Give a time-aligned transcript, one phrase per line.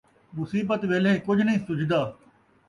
[0.37, 2.01] مصیبت ویلھے کجھ نئیں سُجھدا